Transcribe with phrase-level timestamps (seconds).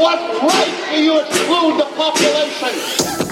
[0.00, 3.29] what right do you exclude the population?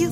[0.00, 0.08] You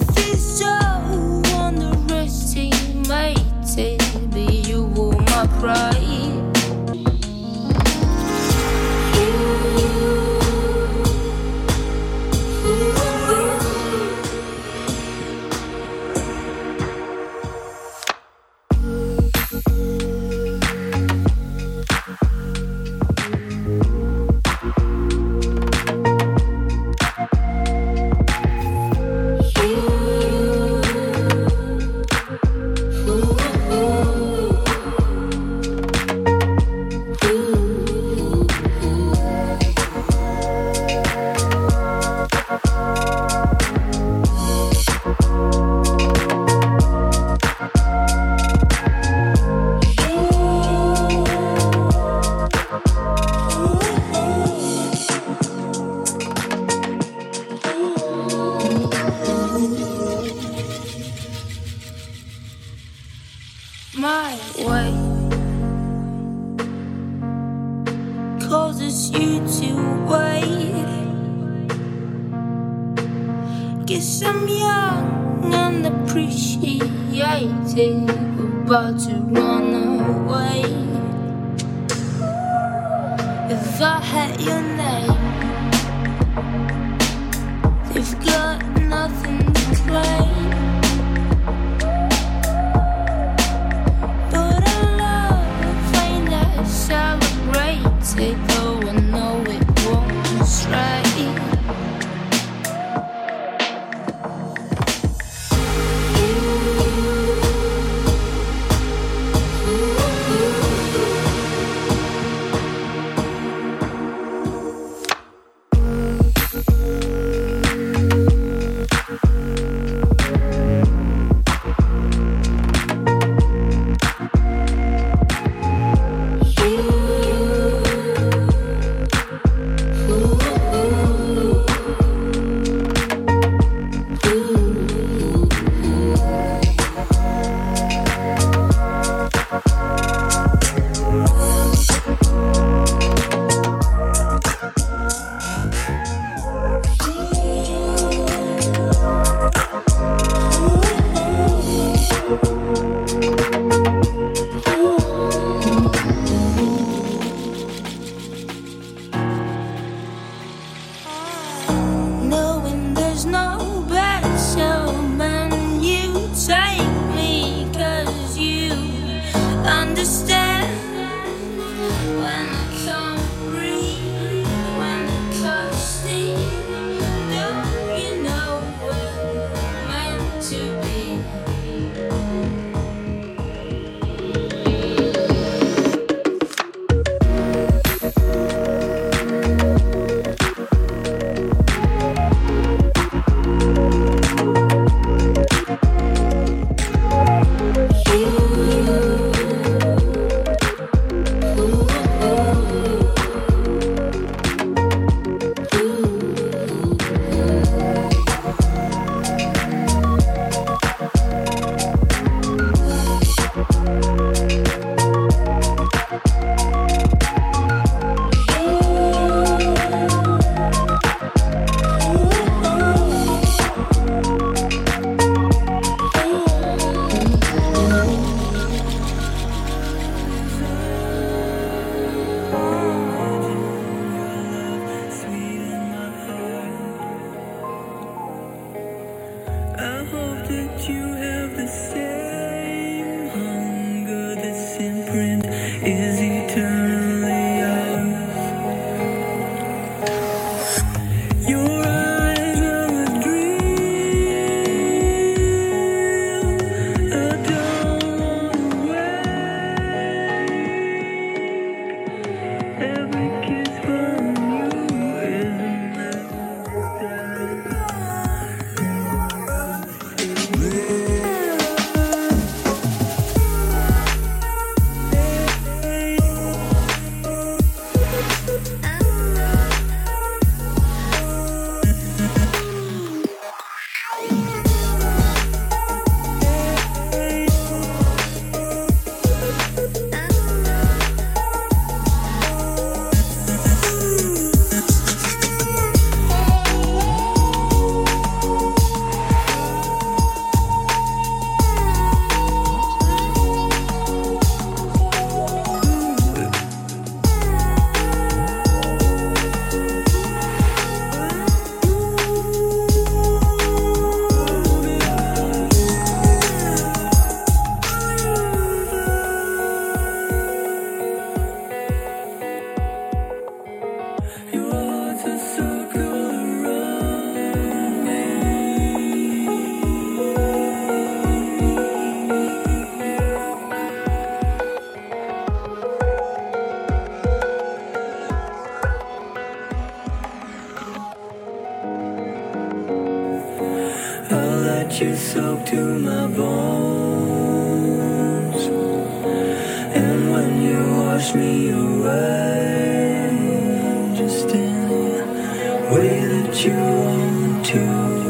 [355.90, 358.27] way that you want to.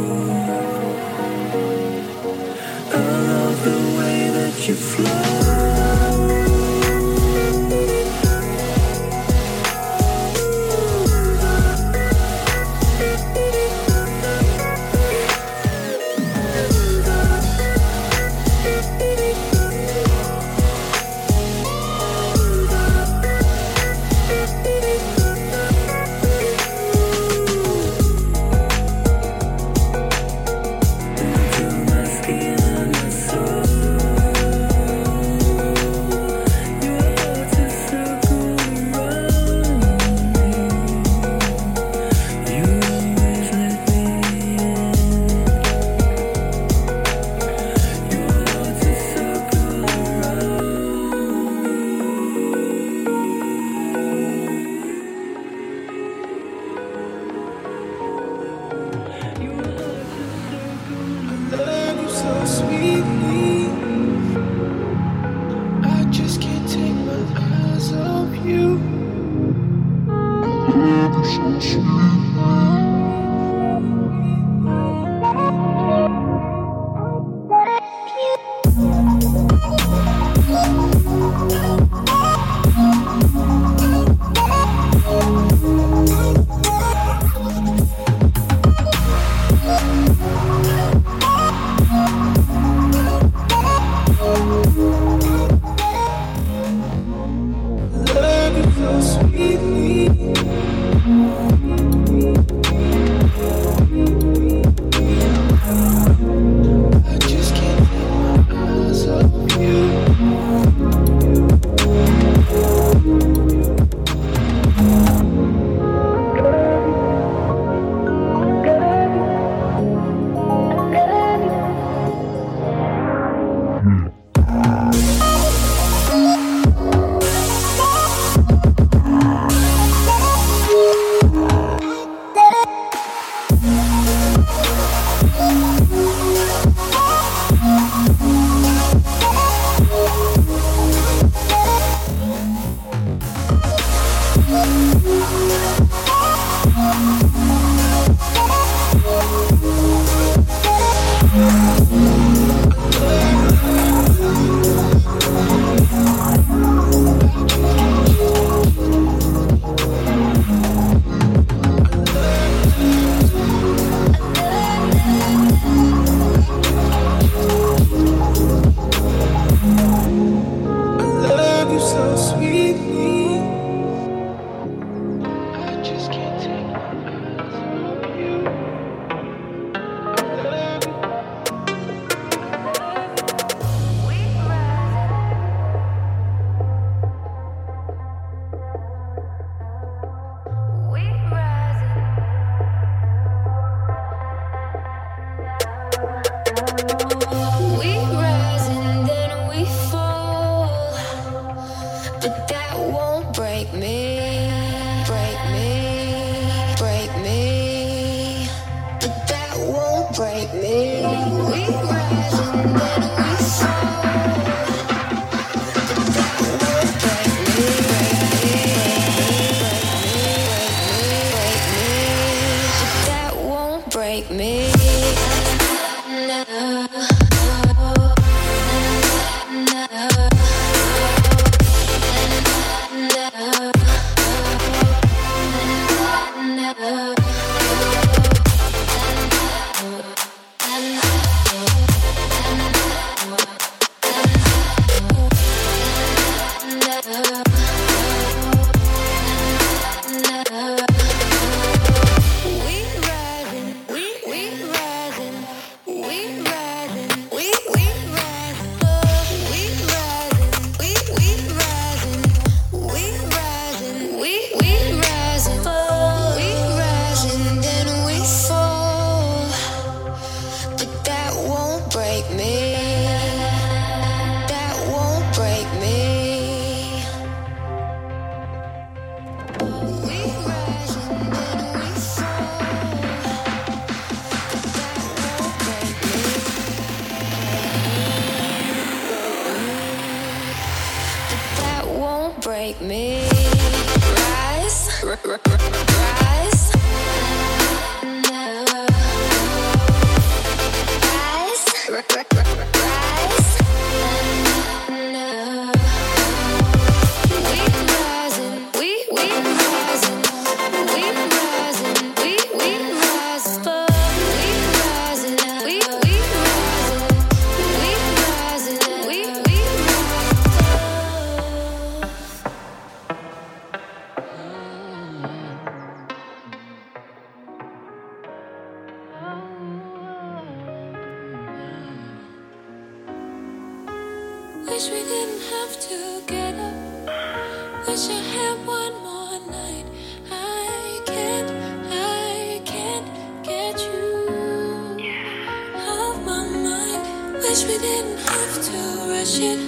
[348.00, 348.78] didn't have to
[349.10, 349.58] rush it.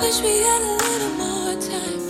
[0.00, 2.09] Wish we had a little more time.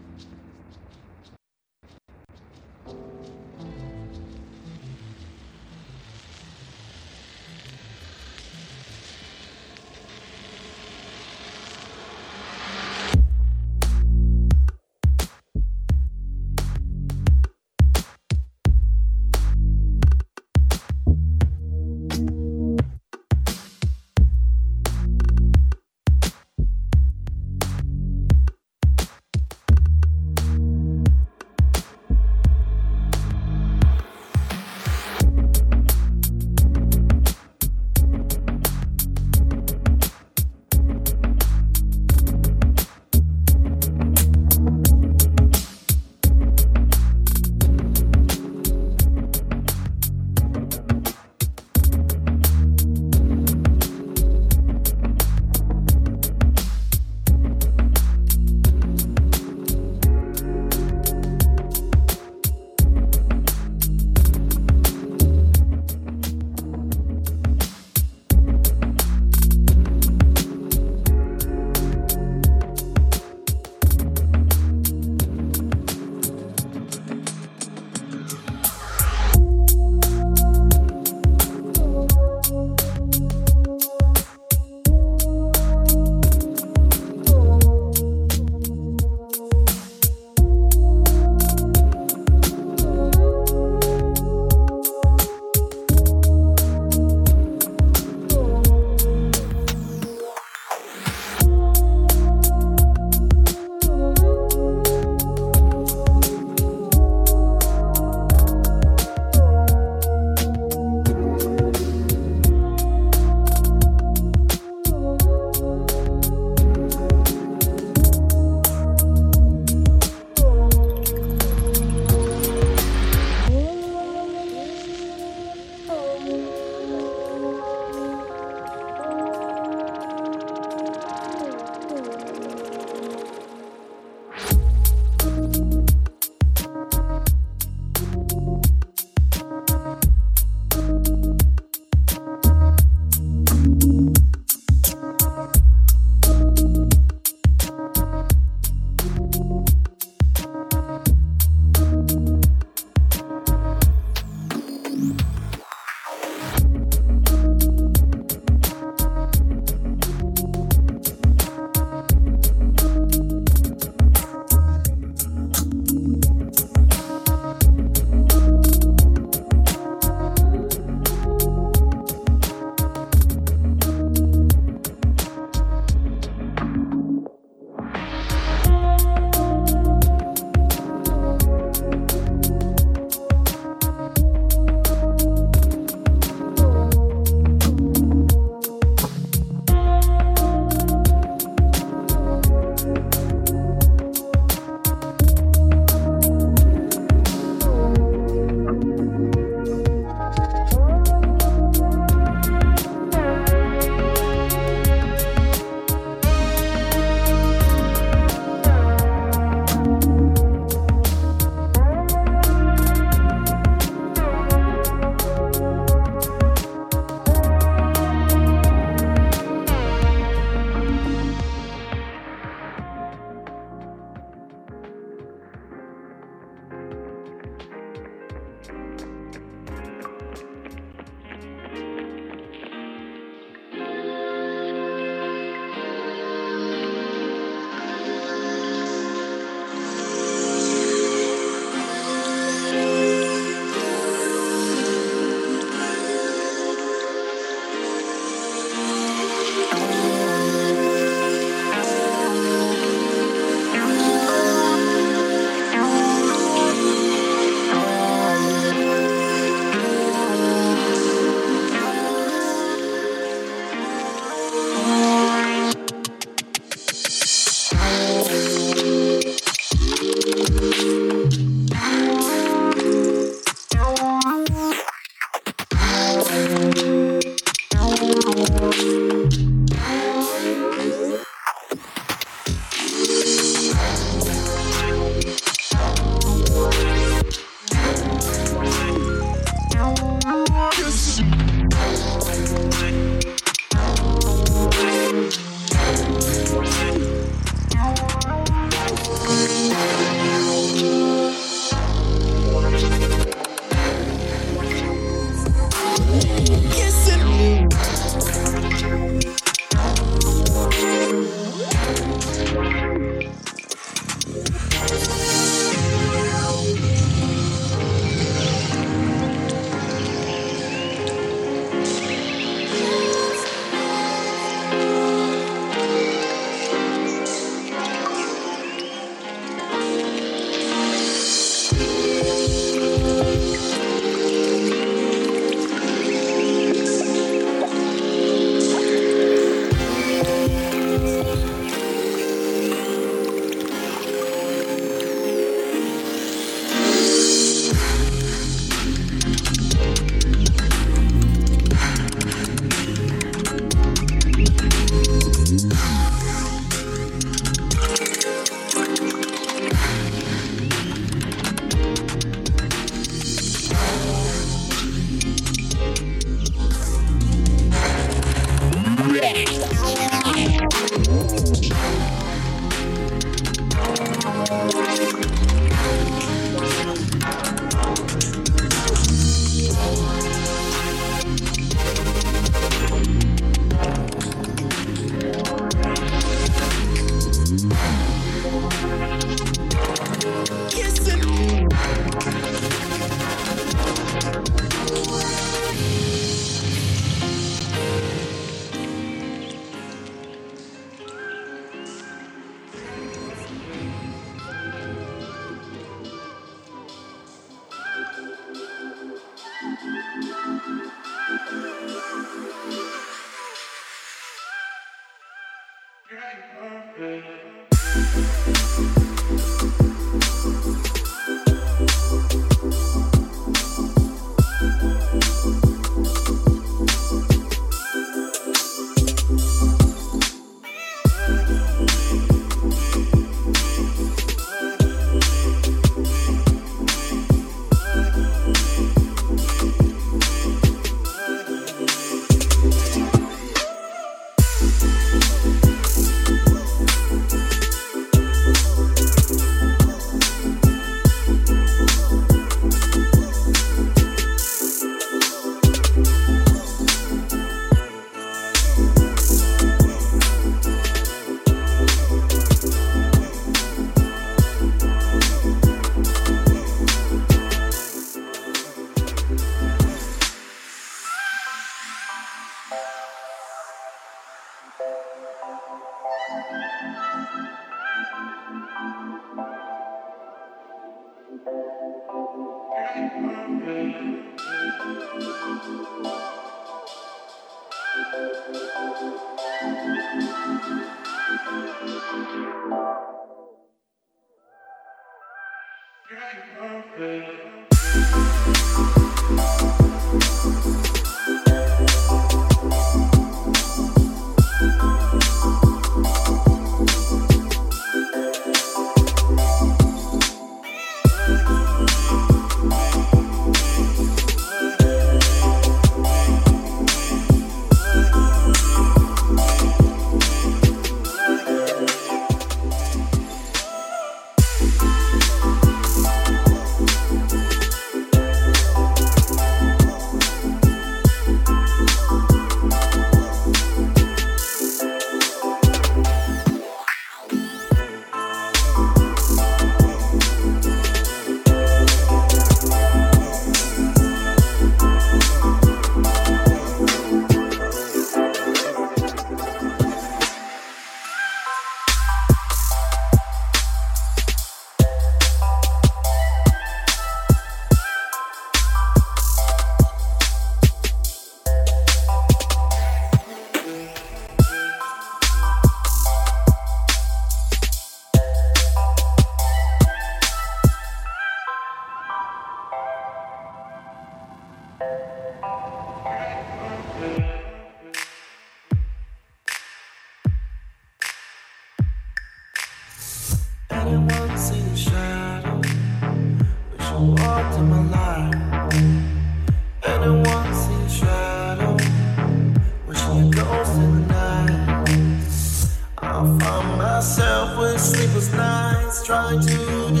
[599.11, 600.00] trying to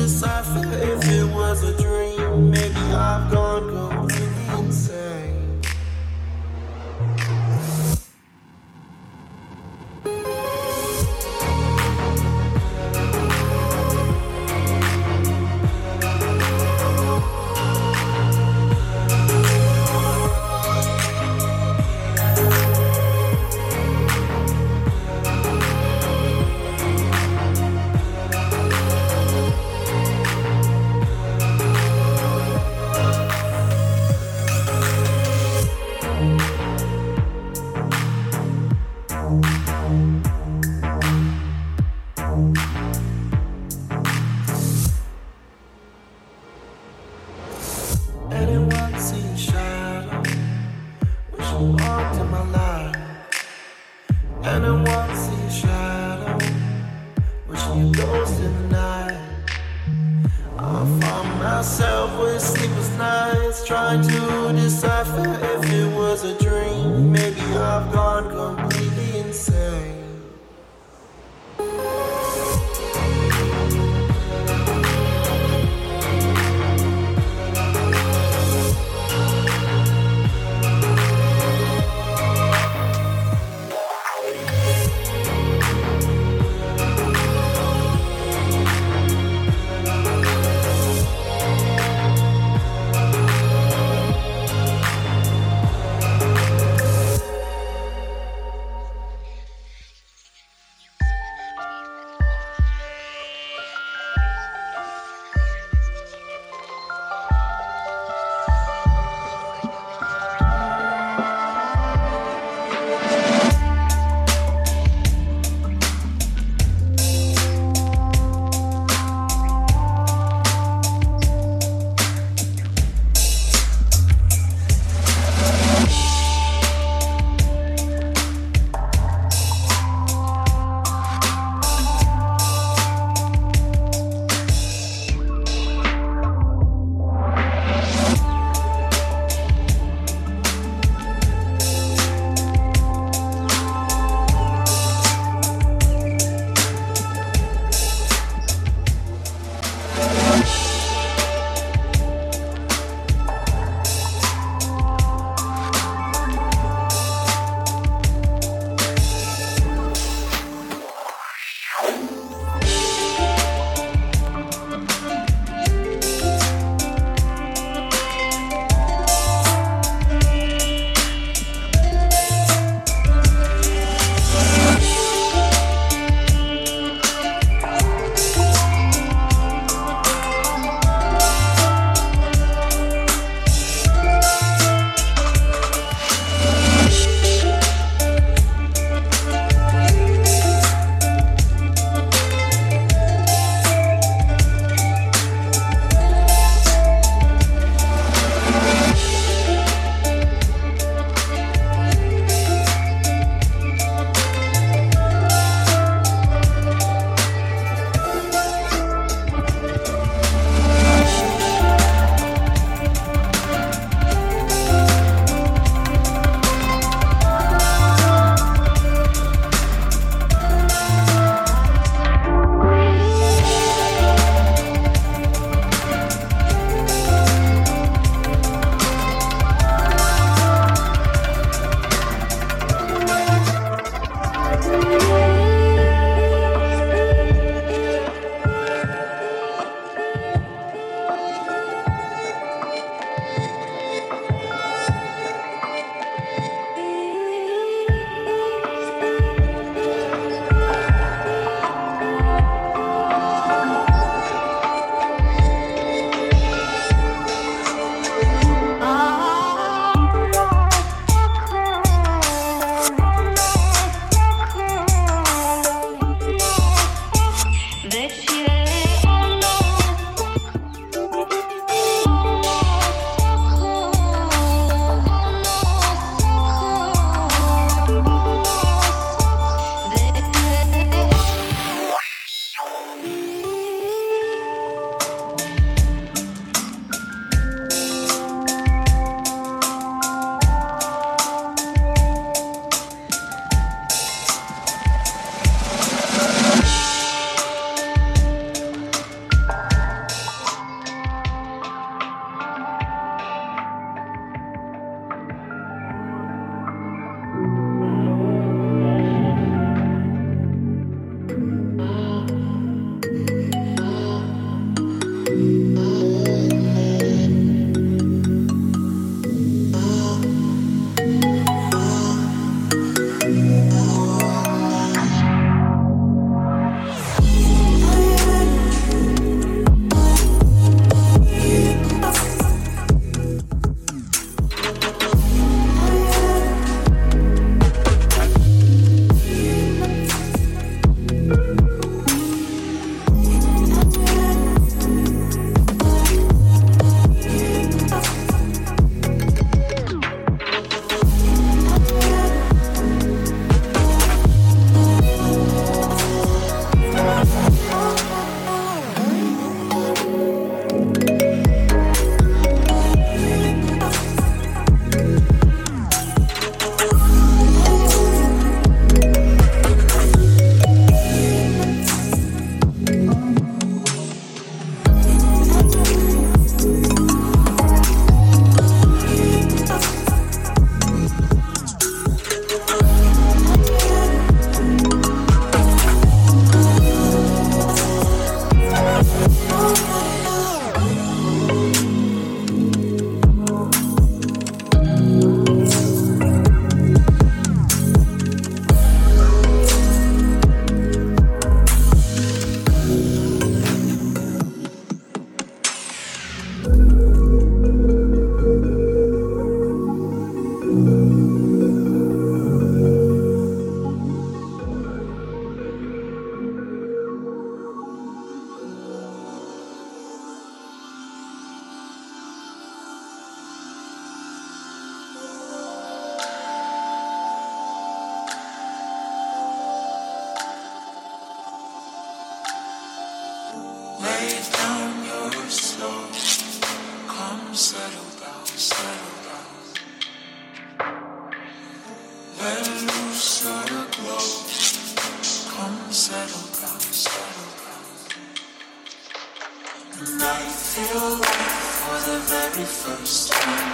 [450.19, 453.71] I feel light for the very first time.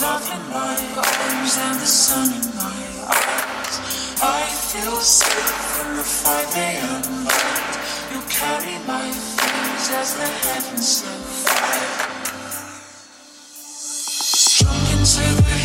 [0.00, 2.74] Love in my arms and the sun in my
[3.10, 3.76] eyes.
[4.22, 7.74] I feel safe in the 5 and light.
[8.12, 12.14] You carry my fears as the heavens set fire.
[14.58, 15.63] Drunk into the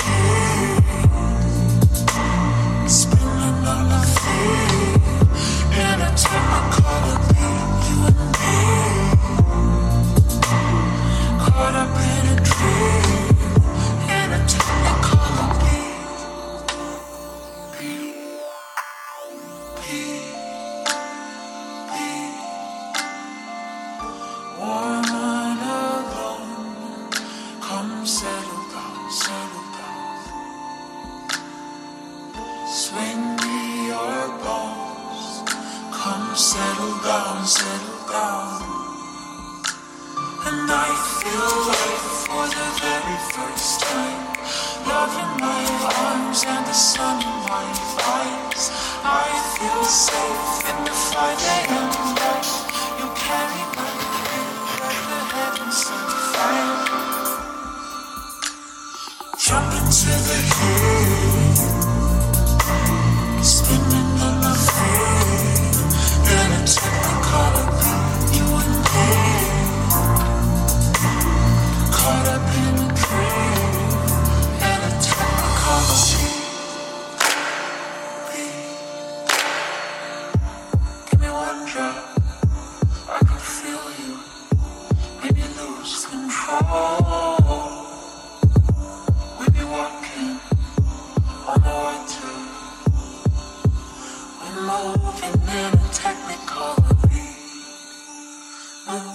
[98.91, 99.05] I'm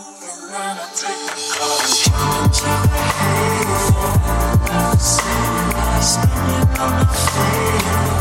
[6.80, 8.13] on the floor